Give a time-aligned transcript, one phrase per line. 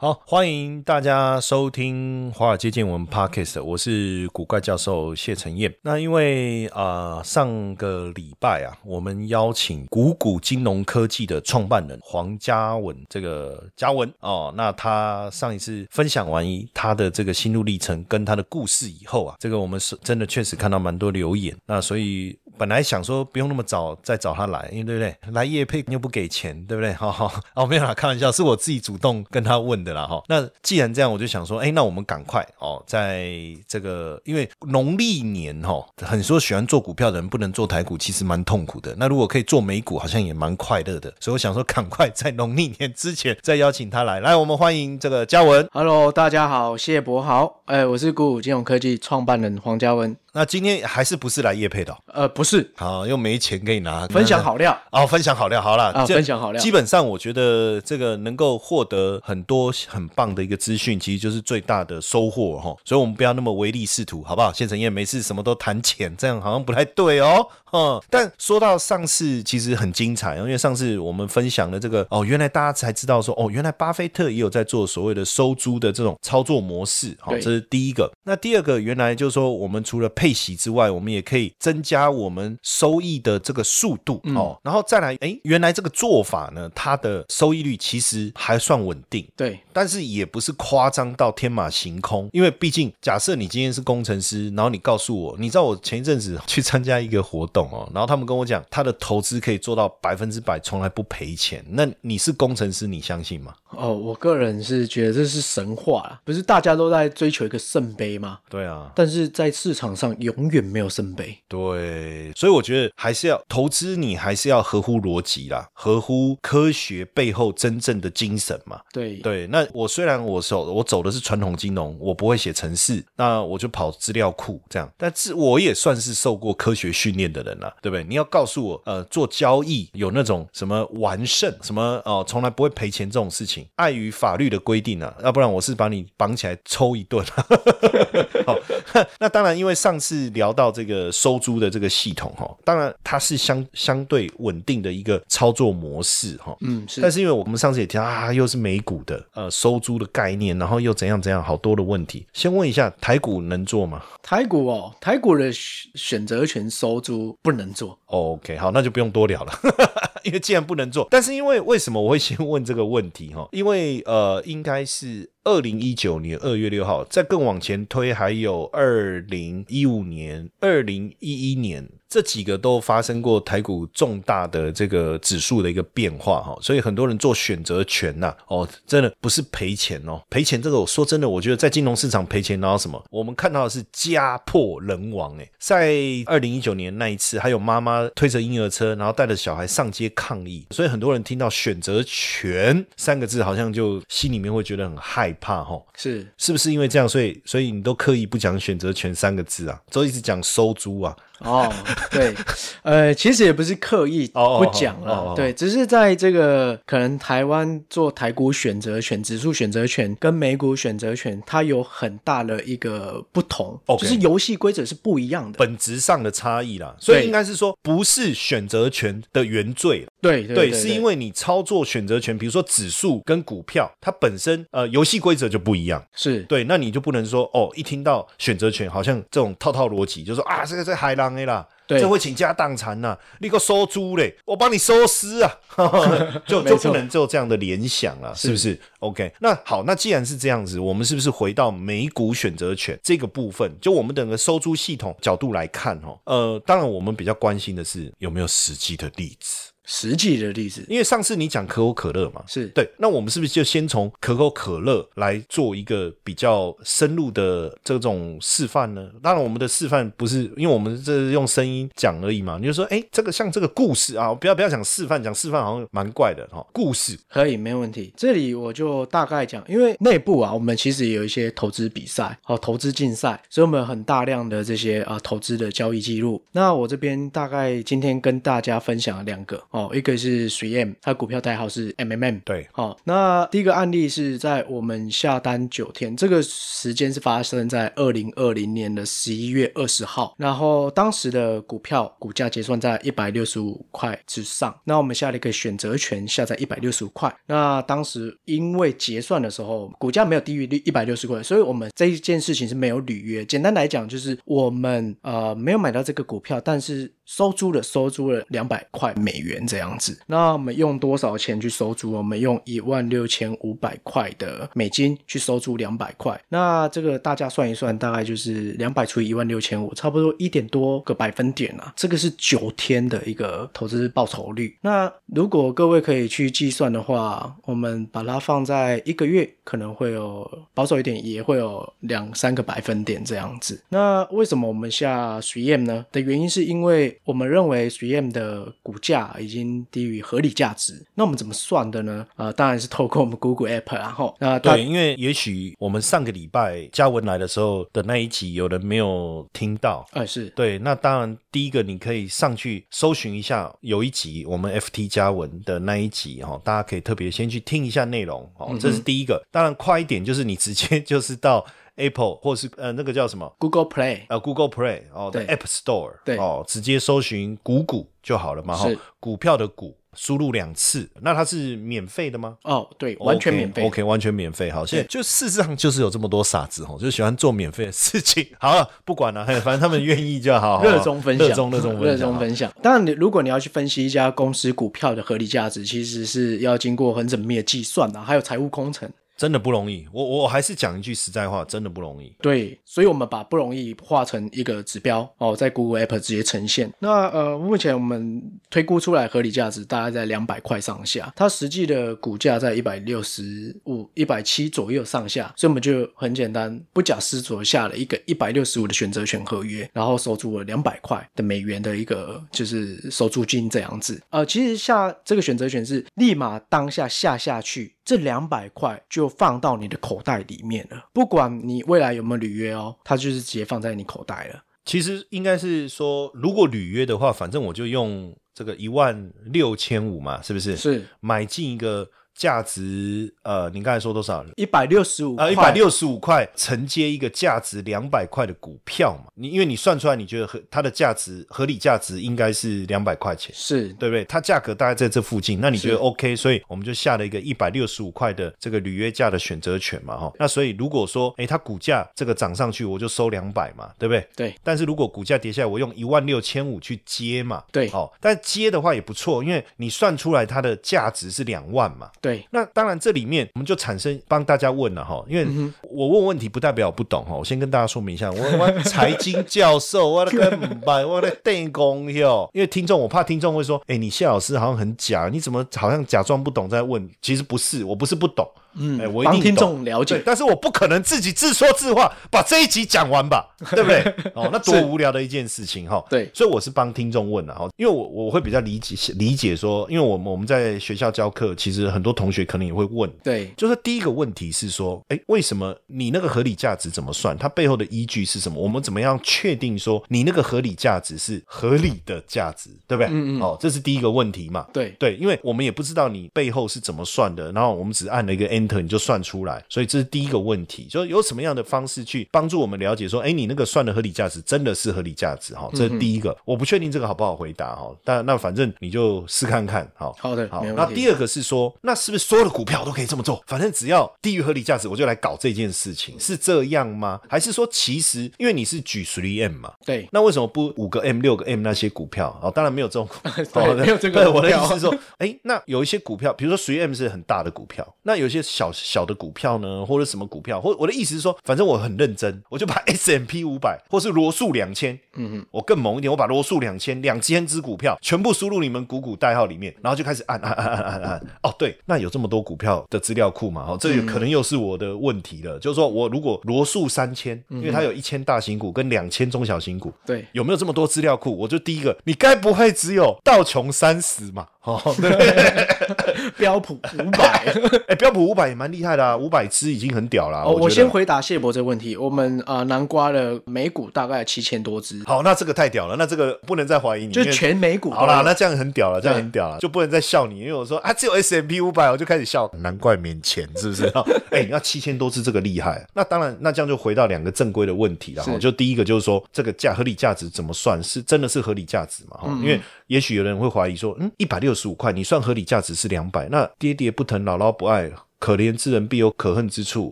[0.00, 5.74] 好，欢迎大家收听《华尔街见闻》Podcast，我是古怪教授谢承彦。
[5.82, 22.38] 那因为啊、上个礼拜啊，我们邀请股股金融科技的创办人黄嘉文，这个嘉文哦，那他上一次分享完一他的这个心路历程跟他的故事以后啊，这个我们是真的确实看到蛮多留言，那所以。
[22.58, 25.16] 本来想说不用那么早再找他来，因为对不对？
[25.32, 26.92] 来夜配又不给钱，对不对？
[26.98, 30.22] 哈哈，哦，没有啦，开玩笑，是我自己主动跟他问的啦，哈。
[30.28, 33.30] 那既然这样，我就想说，哎，那我们赶快哦，在
[33.68, 38.94] 这个因为农历年哈，很多喜欢做股票的人不能做台股，其实蛮痛苦的。
[38.98, 41.12] 那如果可以做美股，好像也蛮快乐的。
[41.20, 44.20] 所以我想说，赶快在农历年之前再邀请他来。
[44.20, 45.68] 来，我们欢迎这个嘉文。
[45.72, 62.72] Hello，大家好，谢博好，哎，我是鼓舞金融科技创办人黄嘉文，那今天还是不是来夜配的哦、呃，不是，好，又没钱可以拿，分享好料，哦，分享好料，好了，啊这分享好料基本上，我觉得这个能够获得很多很棒的一个资讯，其实就是最大的收获哈。
[62.84, 64.52] 所以，我们不要那么唯利是图，好不好？
[64.52, 67.44] 谢成业，没事什么都谈钱，这样好像不太对哦。
[67.72, 78.10] 嗯，但说到上次，其实很精彩，因为上次我们分享的这个哦，原来大家才知道说哦，原来巴菲特也有在做所谓的收租的这种操作模式，好、对这是第一个。
[78.24, 84.58] 那第二个，原来就是说，我们除了配息之外，我们也可以增加我们收益的这个速度哦。
[84.62, 89.26] 然后再来，哎，原来这个做法呢，它的收益率其实还算稳定。
[89.36, 101.64] 对，但是也不是夸张到天马行空，因为毕竟假设你今天是工程师，然后你告诉我，你知道我前一阵子去参加一个活动哦，然后他们跟我讲，他的投资可以做到百分之百，从来不赔钱。
[101.70, 103.54] 那你是工程师，你相信吗？
[103.70, 108.38] 哦，我个人是觉得这是神话啦，不是大家都在追求一个圣杯吗？
[108.48, 118.80] 对啊，但是在市场上永远没有圣杯，对，所以我觉得还是要投资，你还是要合乎逻辑啦，合乎科学背后真正的精神嘛。
[118.92, 128.04] 对，对，那我虽然我走我走的是传统金融，我不会写程式，那我就跑资料库这样，但是我也算是受过科学训练的人了，对不对？
[128.04, 137.24] 你要告诉我，呃，做交易有那种什么完胜，什么哦、从来不会赔钱这种事情，碍于法律的规定啊，要不然我是把你绑起来抽一顿。
[138.46, 138.56] 好，
[139.20, 152.26] 那当然，因为上次聊到这个收租的这个系统哈，当然它是相相对稳定的一个操作模式哈，嗯，是但是因为我们上次也提到啊，又是美股的呃收租的概念，然后又怎样怎样，好多的问题。
[152.32, 159.52] 先问一下，台股能做吗、台股哦，台股的选选择权收租不能做，o k 好，那就不用多聊了，
[160.24, 163.48] 因为既然不能做，但是因为为什么我会先问这个问题哈？
[163.52, 165.30] 因为呃，应该是。
[165.48, 185.96] 二零一九年二月六号，再更往前推，还有二零一五年、二零一一年，这几个都发生过台股重大的这个指数的一个变化哈，所以很多人做选择权呐、哦，真的不是赔钱哦，赔钱这个我说真的，我觉得在金融市场赔钱，然后什么，我们看到的是家破人亡哎，在
[186.26, 195.80] 二零一九年那一次，还有妈妈推着婴儿车，然后带着小孩上街抗议，所以很多人听到选择权三个字，好像就心里面会觉得很害怕哈。
[195.96, 201.16] 是是不是因为这样，所以所以你都刻意不讲选择权三个字啊，都一直讲收租啊？
[201.40, 201.72] 哦，
[202.10, 202.34] 对，
[202.82, 215.58] 呃，其实也不是刻意不讲了，对，只是在这个可能台湾做台股选择权、指数选择权跟美股选择权，它有很大的一个不同就是游戏规则是不一样的。
[215.58, 226.04] 本质上的差异啦，所以应该是说不是选择权的原罪，对对是因为你操作选择权，比如说指数跟股票，它本身呃游戏规则就不一样。
[226.14, 226.40] 是。
[226.42, 232.00] 对，那你就不能说哦，一听到选择权，好像这种套套逻辑，就说啊，这个在海浪 A 啦，对。
[232.00, 235.52] 这会倾家荡产呐，你给我收租嘞，我帮你收尸啊，
[236.46, 242.98] 就就不能做这样的联想啊，是不是？OK，那好，那既然是这样子，我们是不是回到美股选择权？
[243.02, 249.70] 这个部分，就我们整个收租系统角度来看哦，呃，当然我们比较关心的是有没有实际的例子。
[249.90, 259.08] 实际的例子因为上次你讲可口可乐嘛，是对，那我们是不是就先从可口可乐来做一个比较深入的这种示范呢？
[259.22, 268.12] 当然，我们的示范不是因为我们这是用声音讲而已嘛，你就说，哎，这个像这个故事啊，不要不要讲示范，讲示范好像蛮怪的哈、故事可以，没问题。
[268.16, 276.42] 这里我就大概讲，因为内部啊，我们其实也有一些投资比赛，哦，投资竞赛，所以我们有很大量的这些啊投资的交易记录。
[276.52, 282.40] 那我这边大概今天跟大家分享了两个哦，一个是 3M，它股票代号是 MMM。
[282.44, 303.44] 对，好、那第一个案例是在我们下单九天，这个时间是发生在二零二零年的十一月二十号，然后当时的股票股价结算在一百六十五块之上，那我们下了一个选择权下在一百六十五块，那当时因为结算的时候股价没有低于一百六十块，所以我们这一件事情是没有履约。
[303.44, 310.18] 简单来讲，就是我们呃没有买到这个股票，但是收租了收租了两百块美元这样子。
[310.26, 312.10] 那我们用多少钱去收租？
[312.10, 316.40] 我们用一万六千五百块的美金去收租两百块。
[316.48, 321.92] 那这个大家算一算，大概就是两百除以一万六千五，差不多一点多个百分点啊。
[321.94, 324.78] 这个是九天的一个投资报酬率。
[324.80, 333.78] 那如果各位可以去计算的话，我们把它放在一个月，可能会有保守一点，也会有两三个百分点这样子。
[333.90, 336.06] 那为什么我们下 3M 呢？
[336.10, 341.04] 的原因是因为我们认为 3M 的股价已经低于合理价值。
[341.14, 342.26] 那我们怎么算的呢？
[342.36, 350.06] 呃，当然是透过我们 Google App，然后那对，因为也许我们上个礼拜嘉文来的时候的那一集，有人没有听到。
[350.12, 359.44] 呃是对，那当然，第一个你可以上去搜寻一下，有一集我们 FT 嘉文的那一集哈、哦，大家可以特别先去听一下内容哦，这是第一个。
[359.58, 361.66] 当然，快一点就是你直接就是到
[361.96, 369.96] Apple 或是呃那个叫什么 Google Play 呃 Google Play 哦的对 App Store 对哦，直接搜寻股股就好了嘛哈是，股票的股。
[370.14, 372.56] 输入两次，那它是免费的吗？
[372.64, 373.86] 哦，对，完全免费。
[373.86, 374.68] OK，, 完全免费。
[374.68, 378.44] 好，现在就事实上就是有这么多傻子哦，就喜欢做免费的事情。
[378.58, 380.78] 好了，不管了，嘿反正他们愿意就好。
[380.78, 382.72] 好热衷分享，热衷热衷分享，热衷分享。
[382.82, 389.08] 当然，你如果你要去分析一家公司股票的合理价值，其实是要经过很缜密的计算的，还有财务工程。
[389.38, 390.06] 真的不容易。
[390.12, 392.34] 我我还是讲一句实在话，真的不容易。
[392.42, 396.92] 对，所以我们把不容易化成一个指标哦，在 Google App 直接呈现。
[396.98, 414.20] 那呃，目前我们推估出来合理价值大概在两百块上下，它实际的股价在一百六十五、一百七左右上下，所以我们就很简单，不假思索下了一个一百六十五的选择权合约，然后收租了两百块的美元的一个就是收租金这样子。
[414.30, 424.64] 呃，其实下这个选择权是立马当下下下去，这两百块就放到你的口袋里面了，不管你未来有没有履约哦，它就是直接放在你口袋了。
[424.86, 430.74] 其实应该是说，如果履约的话，反正我就用这个一万六千五嘛，是不是？
[430.74, 432.08] 是买进一个
[432.38, 434.44] 价值呃，你刚才说多少？
[434.54, 439.24] 一百六十五呃，一百六十五块承接一个价值两百块的股票嘛？
[439.34, 444.24] 你因为你算出来，你觉得合它的价值合理价值应该是两百块钱，是对不对？
[444.26, 446.36] 它价格大概在这附近，那你觉得 OK？
[446.36, 450.32] 所以我们就下了一个一百六十五块的这个履约价的选择权嘛，哈。
[450.38, 454.24] 那所以如果说，哎，它股价这个涨上去，我就收两百嘛，对不对？
[454.36, 465.46] 对但是如果股价跌下来，我用一万六千五去接嘛，对好、但接的话也不错，因为你算出来它的价值是两万嘛，对那当然，这里面我们就产生帮大家问了哈，因为
[465.82, 472.48] 我问问题不代表我不懂哈，我先跟大家说明一下，我 我财经教授，我的个唔白， 我的电工哟。
[472.54, 477.08] 因为听众，我怕听众会说，哎，你谢老师好像很假，你怎么好像假装不懂在问？
[477.20, 479.54] 其实不是，我不是不懂，嗯，我一帮听。
[479.58, 484.00] 众了解，对但是我不可能自己自说自话把这一集讲完吧， 对不对？
[484.34, 486.04] 哦，那多无聊的一件事情哈。
[486.08, 497.38] 对所以我是帮听众问的哈，因为我我会比较理解理解说，因为我们我们在学校教课，其实很多同学可能也会问，对就是第一个问题是说，哎，为什么你那个合理价值怎么算？
[497.38, 498.60] 它背后的依据是什么？
[498.60, 503.06] 我们怎么样确定说你那个合理价值是合理的价值，对不对？
[503.12, 503.40] 嗯嗯。
[503.40, 504.66] 哦，这是第一个问题嘛。
[504.72, 515.70] 对对，因为我们也不知道你背后是怎么算的，然后我们只按了一个 enter 你就算出来，所以这是第一个问题，就是有什么样的方式去帮助我们了解说，哎，你那个算的合理价值真的是合理价值哈？
[515.74, 520.14] 这是第一个，我不确定这个好不好回答哈，但那反正你就试看看哦。
[520.18, 523.44] 好的好那第二个是说，那是不是所有的股票都可以这么做？
[523.46, 527.20] 反正只要低于合理价值，我就来搞这件事情，是这样吗？
[527.28, 532.34] 还是说，其实因为你是举 three M 嘛，对那为什么不五个 M、六个 M 那些股票？
[532.42, 551.18] 哦，当然没有这种股， 票哦没有这个对我的意思是说，哎，那有一些股票，比如说 three M 是很大的股票，那有些小小的股票呢，或者什么股票，或我的意思是说，反正我很认真，我就把 S M P 五百或是罗素两千，嗯嗯，我更猛一点，我把罗素两千两千只股票全部输入你们股股代号里面，然后就开始按按按按按按。
[551.42, 553.64] 哦，对，那有这么多股票的资料库嘛？
[553.66, 555.58] 哦，这可能又是我的问题了。
[555.58, 561.34] 就是说我如果罗数三千，因为它有一千大型股跟两千中小型股，对，有没有这么多资料库？
[561.34, 564.46] 我就第一个，你该不会只有道琼三十嘛？
[564.68, 565.66] 哦， 对，
[566.36, 567.46] 标普五百，
[567.86, 570.42] 哎，标普五百也蛮厉害的啊，五百只已经很屌了。
[570.42, 571.96] 哦，我先回答谢博这个问题。
[571.96, 575.02] 我们啊，南瓜的美股大概七千多只。
[575.06, 577.90] 好，那这个太屌了，那这个不能再怀疑你，就全美股。
[577.90, 583.90] 好啦，那这样很屌了，这样很屌了，就不能再笑你，因为我说啊，只有 S M P 五百，我就开始笑，难怪免钱，是不是？
[584.30, 585.86] 哎，那七千多只这个厉害。
[585.94, 588.38] 那当然，那这样就回到两个正规的问题了。
[588.38, 590.78] 就第一个就是说，这个价合理价值怎么算？
[590.82, 592.16] 是真的是合理价值嘛？
[592.18, 597.92] 哈，因为也许有人会怀疑说，嗯，一百六十五块，你算合理价值是两百，那爹爹不疼，姥姥不爱。
[598.18, 599.90] 可怜之人必有可恨之处，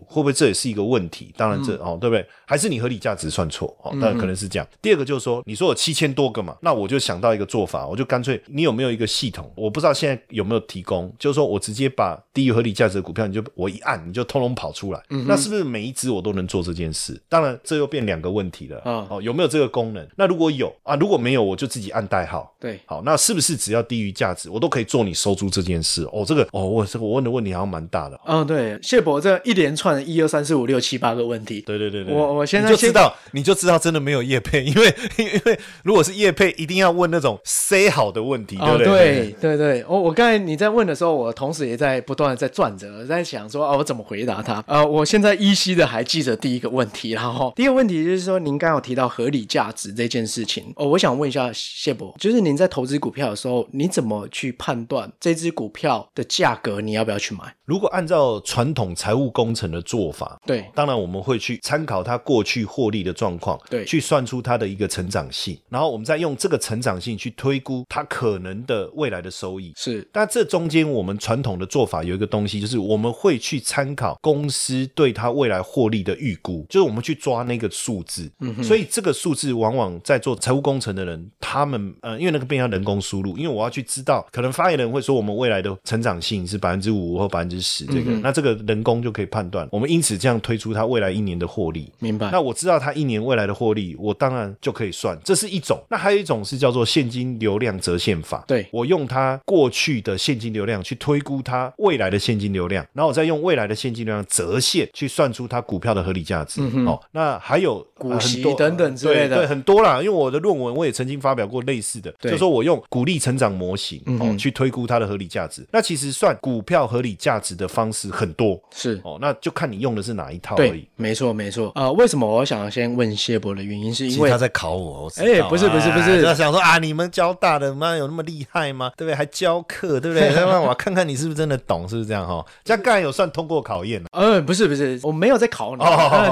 [0.07, 1.33] 会不会这也是一个问题？
[1.37, 2.25] 当然这哦，对不对？
[2.45, 3.91] 还是你合理价值算错哦？
[3.95, 4.67] 那可能是这样。
[4.81, 9.51] 第二个就是说，你说有七千多个嘛，那我就想到一个做法，我就干脆你有没有一个系统？
[9.55, 15.01] 我不知道现在有没有提供，就是说我直接把低于合理价值的股票，你就我一按，你就通通跑出来。
[15.09, 17.19] 那是不是每一只我都能做这件事？
[17.29, 20.05] 当然这又变两个问题了哦，有没有这个功能？
[20.17, 22.53] 那如果有啊，如果没有，我就自己按代号。
[22.59, 26.03] 对，好，那是不是只要低于价值，我都可以做你收租这件事？
[26.11, 28.16] 哦，这个哦，我这个我问的问题好像蛮大的。
[28.25, 28.77] 嗯，对。
[28.81, 38.85] 谢博这一连串的一二三四五六七八个问题，对对对对，我我现在就知道，你就知道真的没有叶配，因为因为如果是叶配，一定要问那种 say 好的问题，对不对？
[38.85, 44.63] 对对对，我我刚才你在问的时候，我同时也在不断的在转着，在想说啊，我怎么回答他？
[44.67, 57.53] 呃，我现在依稀的还记着第一个问题，然后第一个问题就是说，您刚有提到合理价值这件事情，哦，我想问一下谢博，就是您在投资股票的时候，你怎么去判断这只股票的价格，你要不要去买？
[57.65, 69.73] 如果按照传统财务工程的做法，对，当然我们会去参考它过去获利的状况，对，去算出它的一个成长性，然后我们再用这个成长性去推估它可能的未来的收益。
[69.75, 78.31] 是，但这中间我们传统的做法有一个东西，就是我们会去参考公司对它未来获利的预估，就是我们去抓那个数字。
[78.39, 87.57] 嗯，所以这个数字往往在做财务工程的人，他们呃，因为那个变成人工输入，因为我要去知道，可能发言人会说我们未来的成长性是百分之五或百分之。
[87.67, 91.91] 十这个，那这个人工就可以判断，我们因此这样推出它未来一年的获利。
[91.99, 92.29] 明白？
[92.31, 95.81] 那我知道它一年未来的获利，我当然就可以算，这是一种。
[95.89, 98.43] 那还有一种是叫做现金流量折现法。
[98.47, 106.61] 对，我用它过去的现金流量去推估它未来的现金流量，然后我再用未来的现金流量折现去算出它股票的合理价值。
[106.85, 109.97] 哦，那还有股息等等之类的，对，很多啦。
[109.99, 115.65] 因为我的论文我也曾经发表过类似的，就说我用股利成长模型哦去推估它的合理价值。
[115.71, 117.47] 那其实算股票合理价值。
[117.57, 120.87] 的方式很多是哦，那就看你用的是哪一套而已。
[120.95, 121.71] 没错没错。
[121.75, 125.11] 呃，为什么我想先问谢博的原因，是因为他在考我。
[125.17, 128.91] 哎，不是不是不是，他想说啊，你们交大的妈有那么厉害吗？
[128.97, 129.15] 对不对？
[129.15, 130.33] 还教课，对不对？
[130.35, 132.45] 那我看看你是不是真的懂，是不是这样哈？
[132.63, 134.07] 这样刚才有算通过考验了。
[134.11, 135.83] 呃，不是不是，我没有在考你。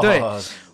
[0.02, 0.22] 对。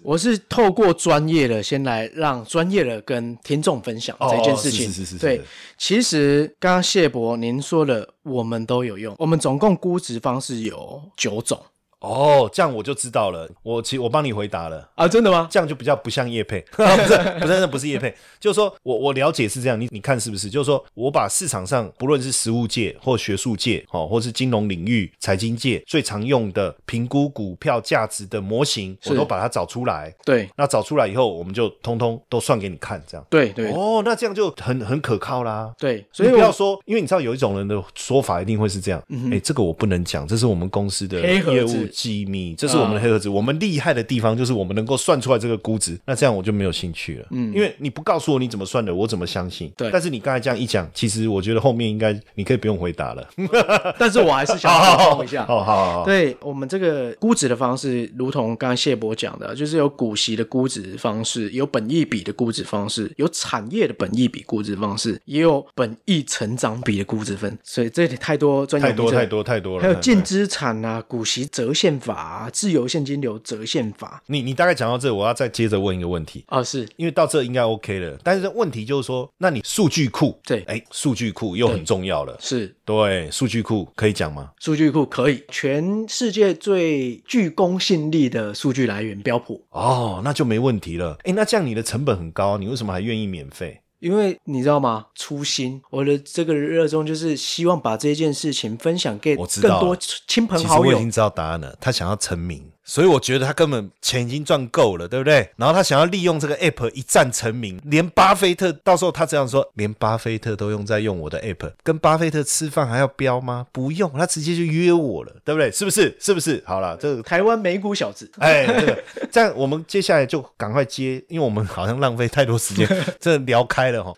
[0.03, 4.87] 我是透过专业的，先来让专业的跟听众分享这件事情。
[4.87, 5.17] 是是是。
[5.17, 5.41] 对，
[5.77, 9.15] 其实刚刚谢博您说的，我们都有用。
[9.19, 11.59] 我们总共估值方式有九种。
[12.01, 13.49] 哦，这样我就知道了。
[13.63, 15.47] 我其实我帮你回答了啊，真的吗？
[15.49, 20.49] 这样就比较不像叶配， 不是不是那不是叶配，就是说我我了解是这样，你你看是不是？
[20.49, 30.13] 就是说我把市场上不论是实物界或学术界，哦，或是金融领域、财经界最常用的评估股票价值的模型，我都把它找出来。
[30.25, 33.25] 对，那找出来以后，我们就通通都算给你看，这样。
[33.29, 33.71] 对对。
[33.71, 35.71] 哦，那这样就很很可靠啦。
[35.77, 39.01] 对，所以不要说，因为你知道有一种人的说法一定会是这样。
[39.31, 42.71] 哎，这个我不能讲，这是我们公司的业务机密，这。
[42.71, 45.99] 是我们的黑盒子，我们厉害的地方就是我们能够算出来这个估值。
[46.05, 49.69] 那这样我就没有兴趣了，嗯，因为你不告诉我你怎么算的，我怎么相信？
[49.75, 49.89] 对。
[49.91, 53.27] 但是你刚才这样一讲，其实我觉得后面应该你可以不用回答了。
[53.99, 56.05] 但是我还是想补充一下， 好好好。
[56.05, 67.59] 对我们这个估值的方式，如同刚刚谢博讲的，就是有股息的估值方式，有本益比的估值方式，有产业的本益比估值方式，也有本益成长比的估值分。
[67.65, 69.83] 所以这里太多专业太多太多太多了。
[69.83, 72.47] 还有净资产啊，股息折现法。
[72.53, 76.43] 自由现金流折现法，你你大概讲到这，我要再接着问一个问题。
[76.47, 76.87] 啊，是。
[76.95, 82.75] 因为到这应该 OK 了，但是问题就是说，那你数据库对，哎，数据库又很重要了，是。
[82.85, 84.51] 对，数据库可以讲吗？
[84.59, 93.81] 数据库可以，全世界最具公信力的数据来源标普，哦，那就没问题了，哎，那这样你的成本很高，你为什么还愿意免费？
[94.01, 95.05] 因为你知道吗？
[95.15, 101.11] 初心，我的这个热衷就是希望把这件事情分享给我知道更多亲朋好友其实我已经。
[101.11, 105.49] 知道答案了，他想要成名，所以我觉得他根本钱已经赚够了，对不对？
[105.55, 113.65] 然后他想要利用这个 app 一战成名，连巴菲特到时候他这样说，连巴菲特都用在用我的 app，跟巴菲特吃饭还要标吗？
[113.71, 115.71] 不用，他直接就约我了，对不对？
[115.71, 116.13] 是不是？
[116.19, 116.61] 是不是？
[116.65, 122.85] 好了，这个台湾美股小子，哎，这个这样，我们接下来就赶快接，因为我们好像浪费太多时间，
[123.21, 124.13] 这聊开了哈。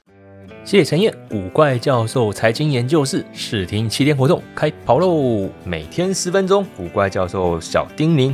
[0.66, 5.48] 谢谢陈燕，古怪教授财经研究室试听七天活动开跑喽！
[5.64, 8.34] 每天十分钟，古怪教授小叮咛，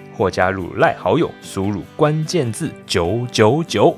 [0.21, 3.97] 或加入赖好友，输入关键字九九九。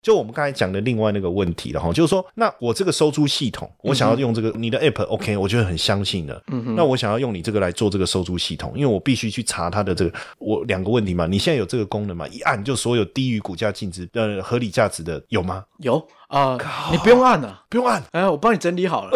[0.00, 6.40] 就我们刚才讲的另外那个问题了哈，就是说，那我这个收租系统，我想要用这个你的 app，OK，、我觉得很相信的。
[6.52, 11.26] 嗯那我想要用你这个来做这个收租系统，因为我必须去查它的这个我两个问题嘛。
[11.26, 12.28] 你现在有这个功能嘛？
[12.28, 15.64] 一按就所有低于股价净值呃合理价值的有吗？
[15.78, 16.58] 有啊、
[16.90, 17.62] 你不用按了。
[17.68, 19.10] 不用按，哎，我帮你整理好了。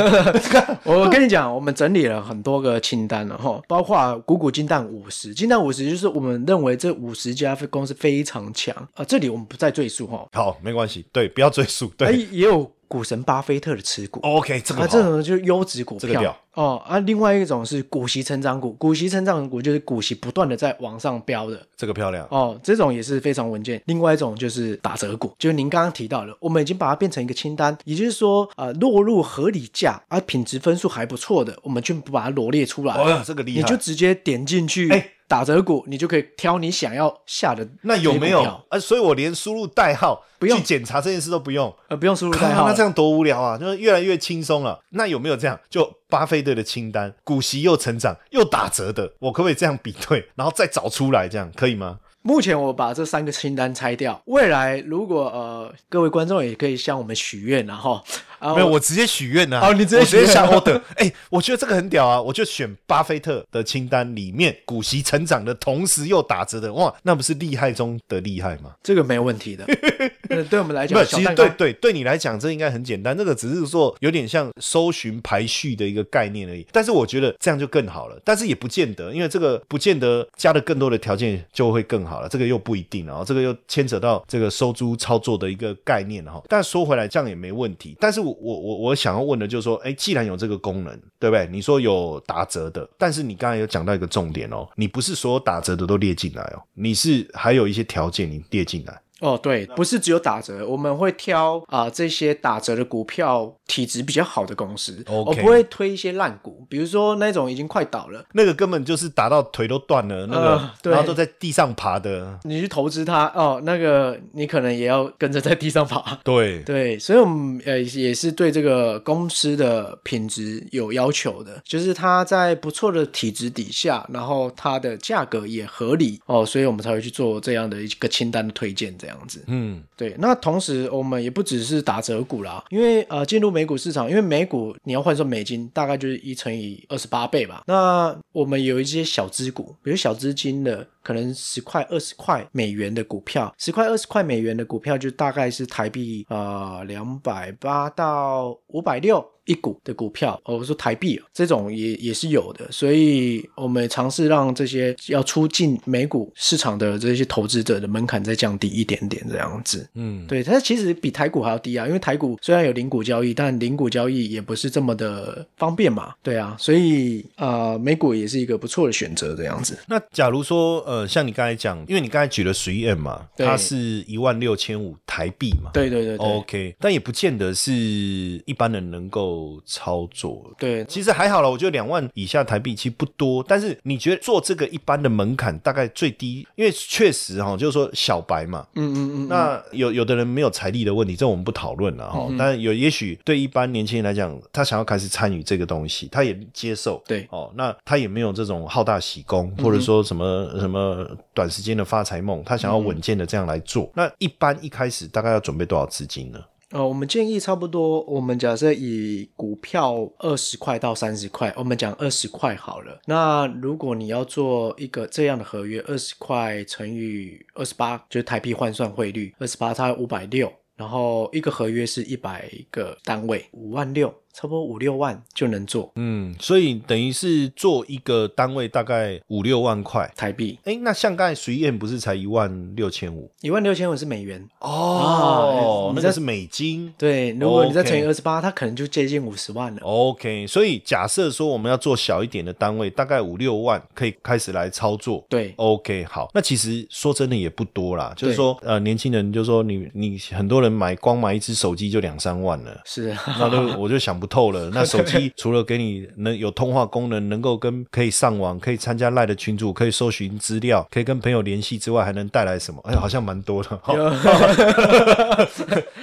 [0.84, 10.26] 我跟你讲，我们整理了很多个清单了哈，包括股股金蛋五十，金蛋五十就是我们认为这五十家公司非常强啊、这里我们不再赘述哈。
[10.34, 14.20] 好，没关系，对，不要追溯，哎，对、也有股神巴菲特的持股。
[14.20, 16.08] o k 这个啊，这种就是优质股票。
[16.08, 16.36] 这个屌。
[16.54, 21.60] 哦啊，另外一种是股息成长股，股息成长股就是股息不断的在往上飙的。
[21.76, 23.82] 这个漂亮，哦，这种也是非常稳健。
[23.84, 32.94] 另外一种就是打折股，就是您刚刚提到的，我们已经把它变成一个清单，也就是说，呃，落入合理价啊，品质分数还不错的，我们就把它罗列出来。
[32.94, 37.66] 哦，这个厉害，你就直接点进去，哎打折股，你就可以挑你想要下的。
[37.82, 38.42] 那有没有？
[38.42, 41.74] 票啊，所以我连输入代号不用去检查这件事都不用。
[41.88, 43.58] 呃，不用输入代号了，那这样多无聊啊！
[43.58, 44.80] 就是越来越轻松了。
[44.90, 45.58] 那有没有这样？
[45.68, 51.98] 就巴菲特的清单，股息又成长又打折的，我可不可以这样比对， 然后再找出来，这样可以吗？
[52.22, 58.02] 目前我把这三个清单拆掉，未来如果呃各位观众也可以向我们许愿，然后
[58.38, 59.60] 啊没有，我直接许愿呐。
[59.62, 60.80] 哦你直接我直接下许愿 order。
[60.96, 62.20] 哎，我觉得这个很屌啊！
[62.20, 68.74] 我就选巴菲特的清单里面股息成长的同时又打折的，哇，那不是厉害中的厉害吗？
[68.82, 69.64] 这个没有问题的。
[70.28, 73.16] 呃对我们来，讲，其实对对对你来讲，这应该很简单。
[73.16, 76.66] 这个只是说有点像搜寻排序的一个概念而已。
[76.72, 83.22] 但是我觉得这样就更好了，但是也不见得，因为这个不见得加了更多的条件就会更好了，这个又不一定啊。
[83.26, 86.42] 这个又牵扯到这个收租操作的一个概念哈。
[86.48, 87.96] 但说回来，这样也没问题。
[88.00, 91.46] 但是我我我想要问的就是说，哎，既然有这个功能，对不对？
[91.50, 99.00] 你说有打折的，但是你刚才有讲到一个重点哦，你不是所有打折的都列进来哦，你是还有一些条件你列进来。
[99.20, 112.38] 哦，对，不是只有打折，我们会挑啊、这些打折的股票体质比较好的公司我不会推一些烂股，比如说那种已经快倒了，那个根本就是打到腿都断了，那个、然后都在地上爬的。
[112.44, 116.18] 你去投资它哦，那个你可能也要跟着在地上爬。
[116.22, 129.44] 对， 对，所以我们呃也是对这个公司的品质有要求的，就是它在不错的体质底下，然后它的价格也合理哦，所以我们才会去做这样的一个清单的推荐，这样子。
[129.46, 137.62] 嗯，对，那同时我们也不只是打折股啦，因为呃进入美股市场，因为美股你要换算美金，大概就是一乘以二十八倍吧。
[137.66, 149.24] 那我们有一些小资股，比如小资金的，可能十块、二十块美元的股票，十块、二十块美元的股票就大概是台币呃两百八到五百六。
[149.46, 159.88] 一股的股票，哦，我说台币哦，这种也也是有的，所以我们尝试让这些要出进美股市场的这些投资者的门槛再降低一点点，这样子。
[159.94, 166.14] 嗯，对，它其实比台股还要低啊，因为台股虽然有零股交易，但零股交易也不是这么的方便嘛。
[166.22, 169.78] 对啊，所以呃，美股也是一个不错的选择，这样子。
[169.86, 180.50] 那假如说，呃，像你刚才讲，因为你刚才举了十一 M 嘛，它是一万六千五台币嘛，对对对对、，OK，但也不见得是一般人能够操作。
[180.58, 192.26] 对，其实还好了，我觉得两万以下台币其实不多，但是你觉得做这个一般的门槛大概最低，因为确实哈、就是说小白嘛，嗯嗯嗯，那有有的人没有财力的问题，这我们不讨论了哈。
[192.28, 197.02] 嗯但有也许对一般年轻人来讲，他想要开始参与这个东西，他也接受。
[197.06, 203.90] 对哦，那他也没有这种好大喜功，嗯或者说什么什么短时间的发财梦，他想要稳健的这样来做。
[203.94, 206.38] 那一般一开始大概要准备多少资金呢？
[206.70, 213.00] 呃，我们建议差不多，我们假设以股票二十块到三十块，我们讲二十块好了。
[213.06, 224.12] 那如果你要做一个这样的合约，二十块乘以二十八，就是台币换算汇率，二十八它五百六，然后一个合约是一百个单位，五万六。
[224.36, 230.12] 差不多五六万就能做嗯，所以等于是做一个单位大概五六万块。
[230.14, 233.30] 台币，哎，那像刚才随燕不是才一万六千五？
[233.40, 236.92] 一万六千五是美元哦，你在那个是美金。
[236.98, 239.80] 对，如果你再乘以二十八，它可能就接近五十万了。
[239.82, 245.24] OK，所以假设说我们要做小一点的单位，大概五六万可以开始来操作。
[245.30, 252.82] 对，OK，好，那其实说真的也不多啦，就是说，呃，年轻人就说你你很多人买光买一只手机就两三万了。
[252.84, 254.70] 是，那都我就想不透了。
[254.74, 262.80] 那手机除了给你能有通话功能，能够跟可以上网，可以参加赖的群组，可以搜寻资料，可以跟朋友联系之外，还能带来什么？
[262.84, 263.80] 哎，好像蛮多的。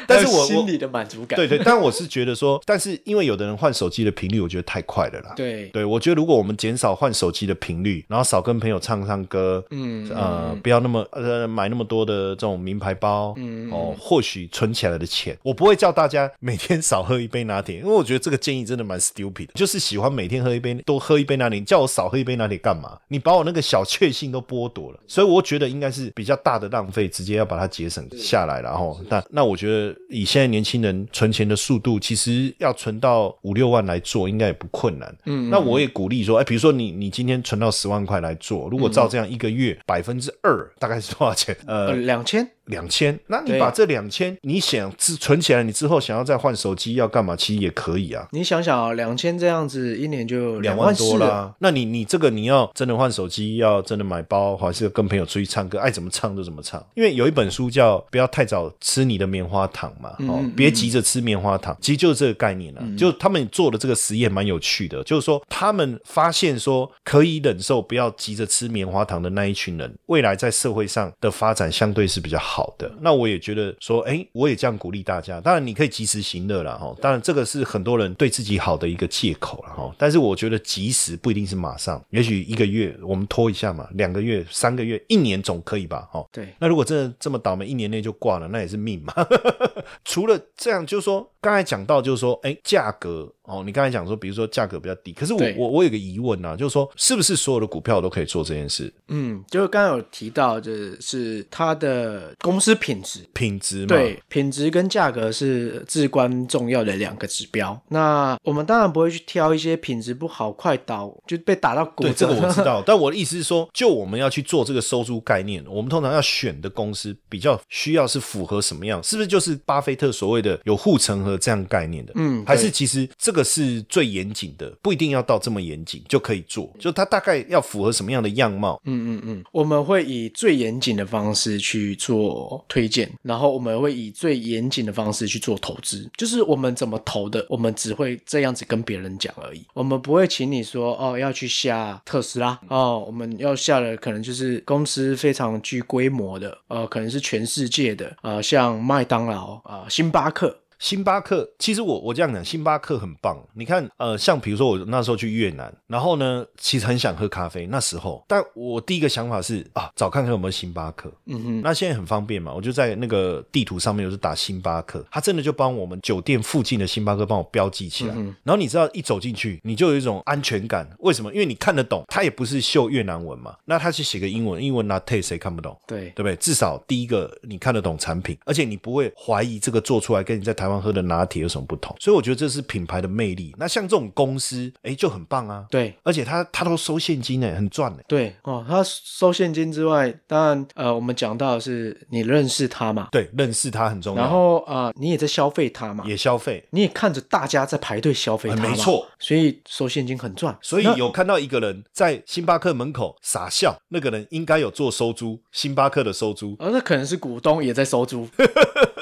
[0.07, 5.33] 但是我我心里的满足感，对对，但我是觉得说，但是因为有的人换手机的频率，我觉得太快了啦。
[5.35, 22.97] 对对，我觉得如果我们减少换手机的频率，然后少跟朋友唱唱歌，嗯呃，不要那么呃买那么多的这种名牌包，嗯哦，或许存起来的钱，我不会叫大家每天少喝一杯拿铁，因为我觉得这个建议真的蛮 stupid 的，就是喜欢每天喝一杯，多喝一杯拿铁，你叫我少喝一杯拿铁干嘛？
[23.07, 35.15] 你把我那个小确幸都剥夺了，所以我觉得应该是比较大的浪费，直接要把它节省下来了，然后那那我觉得以现在年轻人存钱的速度，其实要存到五六万来做，应该也不困难。
[35.25, 41.55] 嗯那我也鼓励说，哎，比如说你你今天存到十万块来做，如果照这样一个月百分之二，大概是多少钱？
[41.67, 43.19] 呃呃，两千，两千。
[43.27, 47.35] 那你把这两千，你想自存起来，你之后想要再换手机要干嘛？
[47.35, 48.27] 其实也可以啊。
[48.31, 50.93] 你想想啊，两千这样子，一年就两万。
[50.93, 56.79] 多啦，那你你这个你要真的换手机，要真的买包，还是跟朋友出去唱歌，爱怎么唱就怎么唱。
[56.93, 62.83] 因为有一本书叫《不要太早吃你的棉花糖》嘛，哦嗯，别急着吃棉花糖，其实就是这个概念啊。
[62.95, 72.91] 就他们做的这个实验蛮有趣的，就是说他们发现说可以忍受不要急着吃棉花糖的那一群人，未来在社会上的发展相对是比较好的。
[72.99, 75.39] 那我也觉得说，哎，我也这样鼓励大家。
[75.39, 76.93] 当然你可以及时行乐了，哈。
[77.01, 79.95] 当然这个是很多人对自己好的一个借口了，哈。
[79.97, 86.25] 但是我觉得及时不一定是马上，也许一个月我们拖一下嘛，两个月、三个月、一年总可以吧，哈。
[86.31, 89.13] 对，那如果真的这么倒霉，一年内就挂了，那也是命嘛。
[90.05, 98.93] 除了这样，就是说刚才讲到，就是说，哎，价格哦，你刚才讲说，比如说价格比较低，可是我我我有个疑问啊，就是说，是不是所有的股票都可以做这件事？
[99.09, 103.21] 嗯，就是刚刚有提到，就是它的公司品质。
[103.33, 107.81] 品质嘛，对，品质跟价格是至关重要的两个指标。
[107.87, 112.27] 那我们当然不会去挑一些品质不好、快倒就被打到骨对，这。
[112.27, 119.01] 个我知道， 但我的意思是说，就我们要去做这个收租概念，我们通常要选的公司比较需要是符合什么样？
[119.01, 122.11] 是不是就是巴菲特所谓的有护城河这样概念的？
[122.15, 128.81] 嗯还是其实这个是最严谨的，不一定要到这么严谨就可以做，就它大概要符合什么样的样貌？
[128.85, 136.09] 嗯嗯嗯，我们会以最严谨的方式去做我推荐，然后我们会以最严谨的方式去做投资。
[136.17, 139.63] 就是我们怎么投的，我们只会这样子跟别人讲而已。
[139.73, 150.62] 我们不会请你说哦要去下特斯拉哦，我们要下的可能就是公司非常具规模的，呃，可能是全世界的，呃，像麦当劳啊、星巴克。
[150.83, 153.41] 星巴克，其实我我这样讲，星巴克很棒。
[153.53, 161.09] 你看，呃，像比如说我那时候去越南，然后呢，其实很想喝咖啡，那时候，但我第一个想法是啊，找看看有没有星巴克。
[161.27, 168.13] 嗯哼，那现在很方便嘛，我就在那个地图上面，我就打星巴克，他真的就帮我们酒店附近的星巴克帮我标记起来。
[168.43, 170.85] 然后你知道一走进去，你就有一种安全感。
[170.99, 171.31] 为什么？
[171.31, 175.79] 因为你看得懂，他也不是秀越南文嘛，那他去写个英文，英文 latte 谁看不懂？
[175.87, 176.35] 对对不对？
[176.35, 181.95] 至少第一个你看得懂产品，而且你不会怀疑这个做出来跟你在台湾喝的拿铁有什么不同。
[181.99, 183.53] 所以我觉得这是品牌的魅力。
[183.57, 185.65] 那像这种公司，哎，就很棒啊。
[185.69, 185.93] 对。
[186.03, 187.99] 而且他他都收现金呢，很赚呢。
[188.07, 194.21] 对哦，他收现金之外，当然呃，我们讲到的是你认识他嘛，对，认识他很重要。
[194.21, 200.57] 然后啊、呃你也在消费他嘛，也消费，你也看着大家在排队消费它嘛，哎没错，所以收现金很赚。
[200.61, 208.27] 所以有看到一个人在星巴克门口傻笑，那个人应该有做收租，星巴克的收租，哦，那可能是股东也在收租，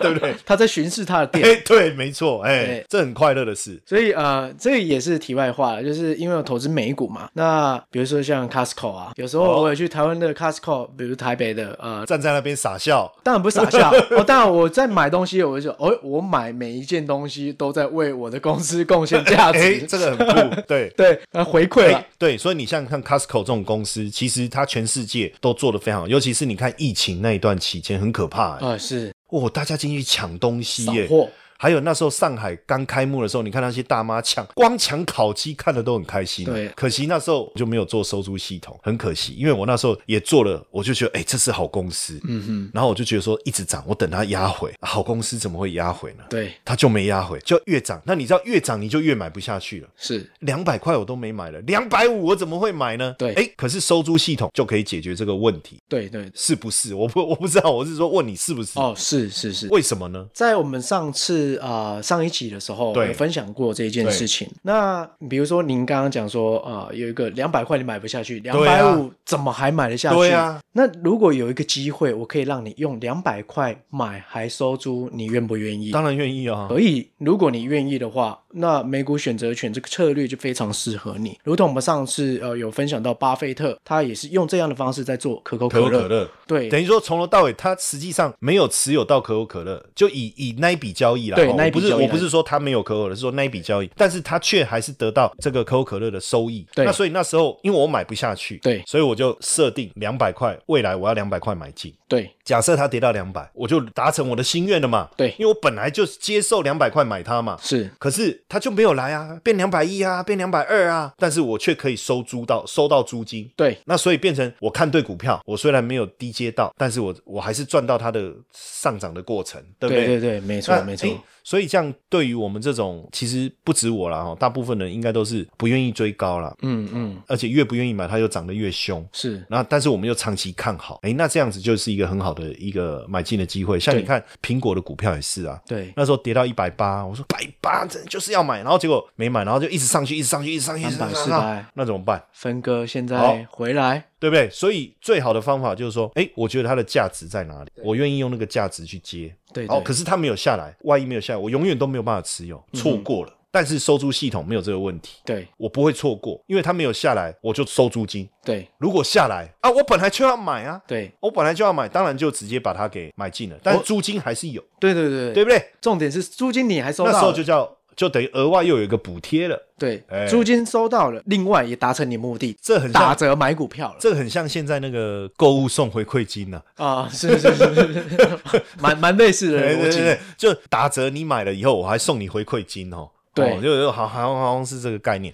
[0.00, 0.34] 对不对？
[0.44, 1.44] 他在巡视他的店。
[1.44, 3.80] 哎，对，没错，哎对，这很快乐的事。
[3.86, 7.28] 所以呃，这个也是题外话了，就是因为我投资美股嘛。
[7.34, 19.58] 那比如说像 Costco 啊，有时候哦我也去台湾的 Costco，比如台北的呃，站在那边傻笑，当然不是傻笑 哦，当然我在买东西，我就说哦，我买每一件东西都在为我的公司贡献价值。
[19.58, 20.90] 哎，这个很酷， 对。
[20.96, 31.06] 对，呃，回馈对，所以你像像 Costco 这种公司，其实它全世界都做的非常好，尤其是你看疫情那一段期间很可怕、哎啊、是哦，大家进去抢东西耶。
[31.06, 31.30] 扫货，
[31.60, 36.46] 还有那时候上海刚开幕的时候，你看那些大妈抢，光抢烤鸡看的都很开心。
[36.46, 46.24] 对可惜那时候就没有做收租系统，很可惜，因为我那时候也做了，我就觉得哎、这是好公司，嗯哼，然后我就觉得说一直涨，我等它压回，好公司怎么会压回呢？
[46.30, 48.00] 对，它就没压回，就越涨。
[48.06, 49.88] 那你知道越涨你就越买不下去了。
[49.98, 53.14] 是，两百块我都没买了，两百五我怎么会买呢？
[53.18, 56.94] 对哎，可是收租系统就可以解决这个问题，对对，是不是？
[56.94, 58.78] 我不我不知道，我是说问你是不是？
[58.78, 59.68] 哦，是是是。
[59.68, 60.26] 为什么呢？
[60.32, 64.48] 在我们上次啊、呃上一集的时候，对有分享过这一件事情。
[64.62, 70.16] 那比如说您刚刚讲说啊、呃有一个两百块你买不下去，两百五怎么还买得下去？
[70.16, 70.60] 对啊。
[70.72, 75.90] 那如果有一个机会，我可以让你用两百块买还收租，你愿不愿意？
[75.90, 76.68] 当然愿意啊。
[76.68, 81.36] 可以，如果你愿意的话，那美股选择权这个策略就非常适合你。
[81.42, 86.02] 如同我们上次呃有分享到，巴菲特他也是用这样的方式在做可口可乐。
[86.02, 91.36] 可乐，对等于说从头到尾，他实际上没有持有到可口可乐，就以以那一笔交易啦。
[91.44, 96.66] 对不是那一笔交易我不是说他没有可口可乐，是说那一笔交易，但是他却还是得到这个可口可乐的收益。
[96.74, 101.92] 对那所以那时候因为我买不下去，对所以我就设定两百块，未来我要两百块买进。
[102.08, 105.08] 对假设它跌到两百，我就达成我的心愿了嘛。
[105.16, 107.56] 对因为我本来就接受两百块买它嘛。
[107.62, 121.08] 是，可是它就没有来啊，变两百一啊，变两百二啊，但是我却可以收租到收到租金，对那所以变成我看对股票，我虽然没有低接到，但是我我还是赚到它的上涨的过程，对不对对对，没错没错。
[121.30, 121.39] life.
[121.42, 129.04] 诶所以这样对于我们这种，其实不止我啦哈，大部分人应该都是不愿意追高啦，嗯嗯，而且越不愿意买，它又涨得越凶。
[129.12, 133.80] 是那但是我们又长期看好，诶，那这样子就是一个很好的一个买进的机会。
[133.80, 142.22] 像你看苹果的股票也是啊，对那时候跌到一百八，我说百八真的就是要买，然后结果没买，然后就一直上去，一直上去，一直上去，一直上去，300上去400那怎么办？
[142.32, 144.48] 分割现好在回来，对不对？
[144.50, 149.34] 所以最好的方法就是说，哎，我觉得它的价值在哪里，我愿意用那个价值去接。
[149.48, 153.32] 哦，对哦可是它没有下来，万一没有下来，我永远都没有办法持有，错过了。
[153.52, 155.44] 但是收租系统没有这个问题，对。
[155.56, 158.28] 我不会错过，因为它没有下来，我就收租金。
[158.44, 158.68] 对。
[158.78, 161.10] 如果下来啊，我本来就要买啊，对。
[161.18, 165.42] 我本来就要买，当然就直接把它给买进了，但是租金还是有，对对对对。
[165.44, 165.60] 不对？
[165.80, 177.08] 重点是租金你还收到那时候就叫就等于额外又有一个补贴了，对哎租金收到了，另外也达成你目的，这很像打折买股票了这很像现在那个购物送回馈金呐、啊！
[177.12, 179.98] 是是是是是， 蛮蛮类似的对逻辑。
[179.98, 183.08] 对对对，就打折你买了以后，我还送你回馈金哦。
[183.32, 185.32] 对哦就就好好好像是这个概念。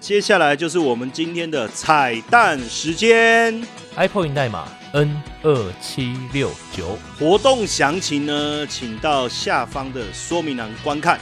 [0.00, 3.62] 接下来就是我们今天的彩蛋时间
[3.96, 5.10] ，iPoint 代码 N
[5.42, 6.96] 二七六九。
[7.18, 11.18] 活动详情呢，请到下方的说明栏观看。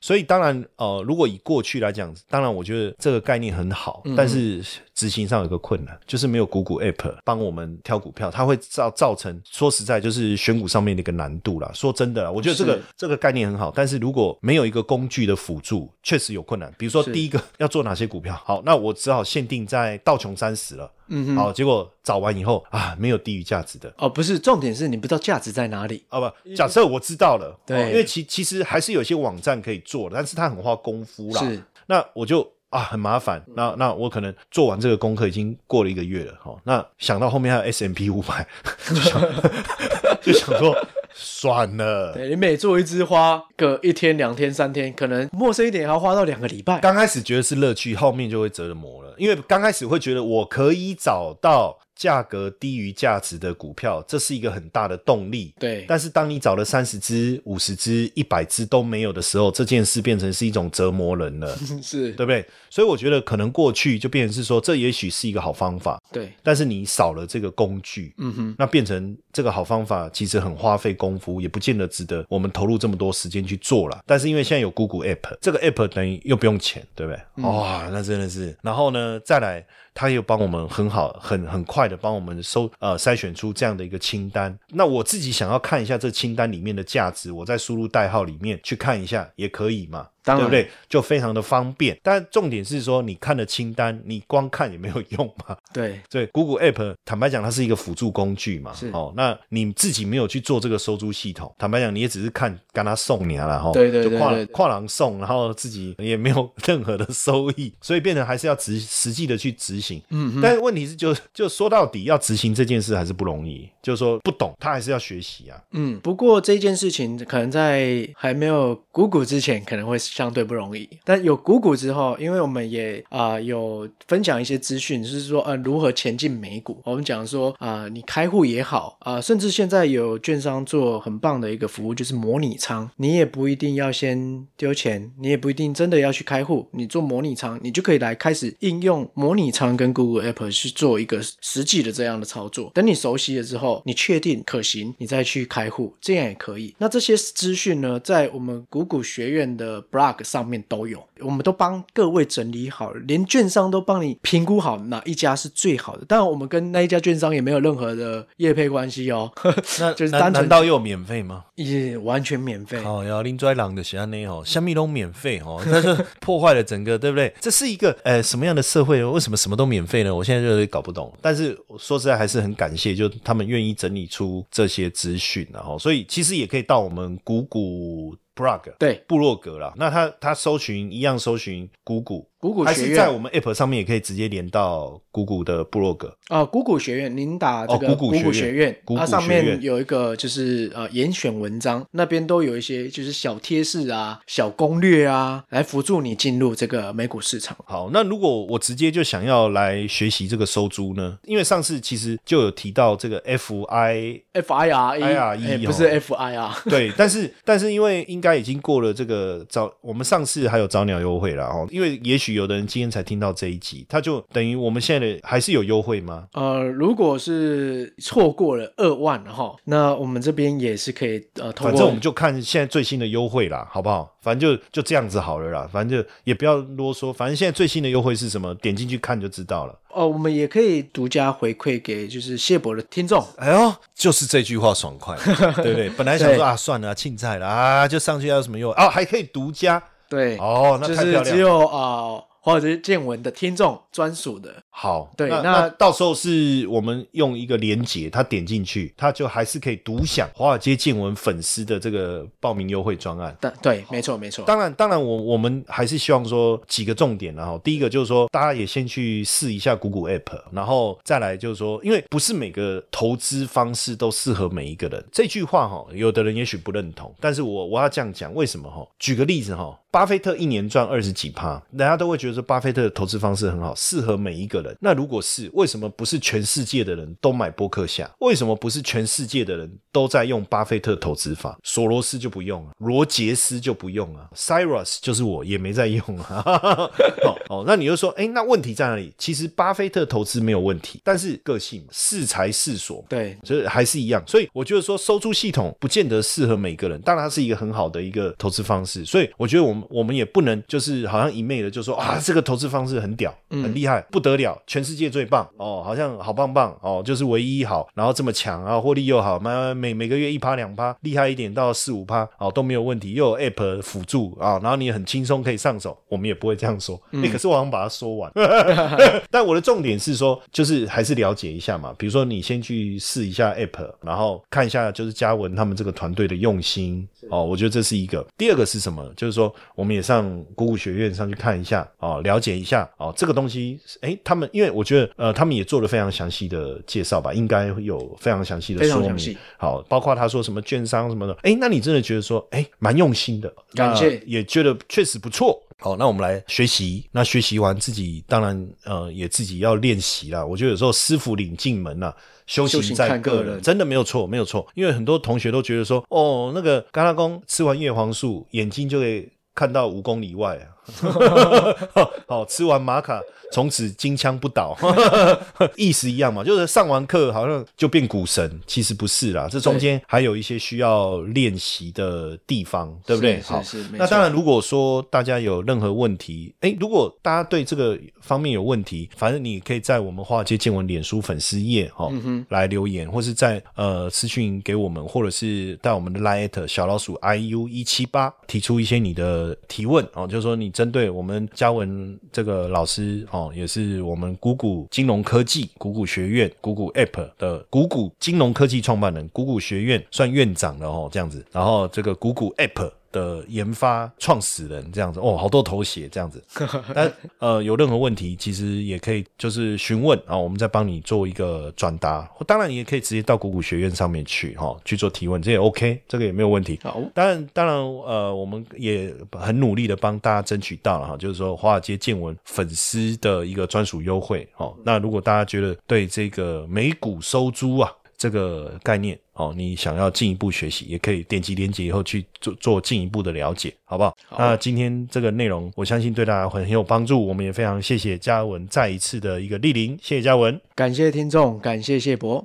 [0.00, 4.62] 所以当然，呃，如果以过去来讲，当然我觉得这个概念很好，嗯但是
[4.94, 11.70] 执行上有个困难，就是没有股股 App 帮我们挑股票，它会造造成说实在就是选股上面的一个难度啦。
[11.74, 16.72] 说真的啦，我觉得这个是这个概念很好，但是如果没有一个工具的辅助，确实有困难。
[16.78, 20.90] 比如说第一个要做哪些股票，好，那我只好限定在道琼三十了。
[21.08, 23.92] 嗯哼，好，结果找完以后啊，没有低于价值的。
[23.98, 26.02] 哦，不是，重点是你不知道价值在哪里。
[26.08, 31.42] 哦不，假设我知道了，对哦因为其其实还是有些网站可以做的，但是它很花功夫啦。
[31.42, 38.44] 是，那我就啊很麻烦，那那我可能做完这个功课已经过了一个月了，哦，那想到后面还有 S M P 五百，
[38.90, 39.22] 就想
[40.20, 40.76] 就想说
[41.12, 42.12] 算了。
[42.14, 46.80] 对你每做一支花个一天、两天、三天，可能陌生一点还要花到两个礼拜。
[46.80, 55.54] 刚开始觉得是乐趣，后面就会折磨了，因为刚开始会觉得我可以找到价格低于价值的股票，这是一个很大的动力。
[55.58, 62.44] 对，但是当你找了三十只、五十只、一百只都没有的时候，这件事变成是一种折磨人了， 是，对不对？
[62.68, 74.00] 所以我觉得可能过去就变成是说，这也许是一个好方法，对，但是你少了这个工具，嗯哼，那变成这个好方法其实很花费功夫，也不见得值得我们投入这么多时间去做了。
[74.04, 77.20] 但是因为现在有 Google App，这个 App 等于又不用钱，对不对？
[77.36, 78.56] 嗯哇，那真的是。
[78.62, 79.64] 然后呢，再来。
[79.96, 84.58] 它又帮我们很好、很很快的帮我们搜呃筛选出这样的一个清单。
[84.70, 90.08] 那我自己想要看一下这清单里面的价值，我再输入代号里面去看一下也可以嘛？
[90.24, 90.70] 对不对？
[90.88, 91.98] 就非常的方便。
[92.02, 95.56] 但重点是说，你看的清单，你光看也没有用嘛。
[95.72, 98.72] 对， 对，Google App，坦白讲，它是一个辅助工具嘛。
[98.74, 110.00] 是哦，那你自己没有去做这个收租系统，坦白讲，你也只是看跟他送你了，然后对对就跨对对对跨栏送，然后自己也没有任何的收益， 所以变成还是要执实际的去执行。
[110.10, 115.60] 嗯，但是问题是就，就说到底，要执行这件事还是不容易，就是说不懂，他还是要学习啊。
[115.72, 116.00] 嗯。
[116.04, 120.88] 不过这件事情可能在还没有谷谷之前，可能会相对不容易。
[121.02, 126.80] 但有股股之后，因为我们也啊、有分享一些资讯，就是说呃如何前进美股。
[126.84, 142.70] 我们讲说啊、你开户也好啊、甚至现在有券商做很棒的一个服务，就是模拟仓，你也不一定要先丢钱，你也不一定真的要去开户，你做模拟仓，你就可以来开始应用模拟仓跟 Google App 去做一个实际的这样的操作。
[142.72, 146.74] 等你熟悉了之后，你确定可行，你再去开户，这样也可以。
[146.78, 149.80] 那这些资讯呢，在我们股股学院的
[150.22, 156.04] 上面都有，我们都帮各位整理好了，连券商都帮你评估好哪一家是最好的。
[156.04, 159.30] 当然，我们跟那一家券商也没有任何的业配关系哦，
[159.80, 161.44] 那就是单纯难道又有免费吗？
[161.54, 162.78] 也完全免费。
[162.84, 167.32] 哦，要林拽狼的写那哦，虾米都免费哦， 但是破坏了整个，对不对？
[167.40, 169.04] 这是一个呃什么样的社会？
[169.04, 170.14] 为什么什么都免费呢？
[170.14, 171.12] 我现在就搞不懂。
[171.22, 179.72] 但是我说实在还是很感谢，就他们愿意整理出这些资讯，然后所以其实也可以到我们谷谷 blog 对，部落格啦。
[179.76, 182.54] 那他他搜寻一样搜寻谷谷。
[182.54, 186.14] 谷谷学还是在我们 App 上面也可以直接连到谷谷的部落格。
[186.28, 197.56] 啊，谷谷学院，您打这个哦谷谷学院它上学院面有一个就是呃严选文章，那边都有一些就是小贴士啊、小攻略啊，来辅助你进入这个美股市场。
[197.64, 201.18] 好，那如果我直接就想要来学习这个收租呢？
[201.24, 211.66] 因为上次其实就有提到这个 FI F I R 哎哦不是 F I R， 对，但是但是因为应该已经过了这个早，我们上次还有早鸟优惠了哦。
[211.70, 216.26] 因为也许有的人今天才听到这一集，他就等于我们现在的还是有优惠吗？
[216.34, 224.10] 呃，如果是错过了二万哈，那我们这边也是可以呃，通过反正我们就看现在最新的优惠啦，好不好？
[224.20, 229.78] 反正就就这样子好了啦，反正就也不要啰嗦，反正现在最新的优惠是什么，点进去看就知道了。
[229.90, 233.24] 哦，我们也可以独家回馈给就是谢博的听众。
[233.36, 235.16] 哎呦，就是这句话爽快，
[235.62, 235.88] 对不对？
[235.96, 239.80] 本来想说啊，算了啊，庆菜了啊，就上去要有什么优惠哦，还可以独家
[240.14, 241.22] 对，哦，那就是。
[241.22, 244.62] 只有啊或者是见闻的听众专属的。
[244.76, 253.34] 好，对那那到时候是我们用一个连接，他点进去，他就还是可以独享华尔街见闻粉丝的这个报名优惠专案。
[253.40, 254.44] 但对，没错没错。
[254.44, 265.02] 当然，当然我，我们还是希望说几个重点然后第一个就是说，大家也先去试一下股股 App，然后再来就是说，因为不是每个投资方式都适合每一个人。
[265.12, 268.84] 这句话哈，有的人也许不认同，但是我我要这样讲，为什么哈？
[268.98, 274.63] 举个例子哈，巴菲特一年赚二十几趴，大家都会觉得说巴菲特的投资方式很好，适合每一个人。
[274.80, 278.08] 那如果是为什么不是全世界的人都买波克夏？
[278.20, 281.58] 为什么不是全世界的人都在用巴菲特投资法？
[281.62, 286.42] 索罗斯就不用啊，罗杰斯就不用啊，Cyrus 就是我也没在用啊。
[287.24, 289.12] 哦哦，那你就说，哎，那问题在哪里？
[289.18, 318.32] 其实巴菲特投资没有问题，但是个性适才适所，对，就是还是一样，所以我觉得说收租系统不见得适合每个人，当然它是一个很好的一个投资方式，所以我觉得我们我们也不能就是好像一昧的就说啊这个投资方式很屌，很厉害，不得了，全世界最棒哦，好像好棒棒哦，就是唯一好，然后这么强啊，获利又好，每每每个月一趴两趴，厉害一点到四五趴哦都没有问题，又有 app 辅助啊，然后你也很轻松可以上手，我们也不会这样说，哎、可是我好像把它说完，
[319.30, 321.94] 但我的重点是说，就是还是了解一下嘛。
[321.98, 327.44] 比如说，你先去试一下 App，然后看一下就是嘉文他们这个团队的用心哦。
[327.44, 328.26] 我觉得这是一个。
[328.36, 329.04] 第二个是什么？
[329.16, 339.36] 就是说，我们也上谷谷学院上去看一下哦，了解一下哦，这个东西，哎，他们因为我觉得呃，他们也做了非常详细的介绍吧，应该有非常详细的说明。
[339.56, 345.60] 好，包括他说什么券商什么的，哎，那你真的觉得说，哎，蛮用心的，感谢也觉得确实不错。
[345.78, 347.04] 好，那我们来学习。
[347.10, 350.44] 那学习完自己，当然呃也自己要练习啦。
[350.44, 352.14] 我觉得有时候师傅领进门呐、
[352.46, 354.66] 修修行行在个人个人，真的没有错，没有错。
[354.74, 360.73] 因为很多同学都觉得说，哦，那个嘎拉公吃完叶黄素，眼睛就可以看到五公里外啊。
[362.26, 363.20] 好，吃完玛卡，
[363.52, 364.76] 从此金枪不倒，
[365.76, 373.40] 意思一样嘛，就是上完课好像就变股神，其实不是啦，这中间还有一些需要练习的地方，对不对？
[373.40, 382.12] 好那当然，如果说大家有任何问题，哎，如果大家对这个方面有问题，反正你可以在我们华尔街见闻脸书粉丝页哈、哦
[382.48, 402.90] 来留言，或是在呃私讯给我们，或者是在我们的 Line 小老鼠 iu 一七八提出一些你的提问哦，就是说你针对我们嘉文这个老师哦，也是我们谷谷金融科技、谷谷学院、谷谷 App 的谷谷金融科技创办人，谷谷学院算院长了哦，这样子，然后这个谷谷 App。
[403.14, 406.42] 的研发创始人这样子哦，好多头衔这样子。
[406.92, 412.28] 但呃，有任何问题，其实也可以就是询问啊，我们再帮你做一个转达。
[412.46, 416.80] 当然，你也可以直接到谷谷学院上面去哈、去做提问，这也 OK，这个也没有问题。
[416.82, 424.74] 好，当然，当然，呃，我们也很努力的帮大家争取到了哈，就是说华尔街见闻粉丝的一个专属优惠哦。
[424.84, 427.90] 那如果大家觉得对这个美股收租啊
[428.24, 434.16] 这个概念哦，你想要进一步学习，也可以点击链接以后去做做进一步的了解，好不好？
[434.26, 437.22] 好那今天这个内容，我相信对大家会很有帮助。
[437.28, 440.58] 我们也非常谢谢嘉文再一次的一个莅临，谢谢嘉文。
[440.74, 442.42] 感谢听众，感谢谢博。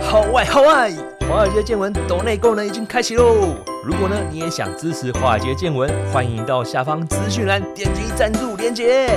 [0.00, 0.92] 好外好外，
[1.28, 3.56] 华尔街见闻抖内功能已经开启喽！
[3.84, 9.08] 如果呢你也想支持华尔街见闻，欢迎到下方资讯栏点击赞助连结。